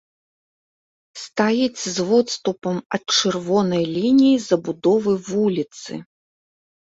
[1.23, 5.93] Стаіць з водступам ад чырвонай лініі забудовы вуліцы.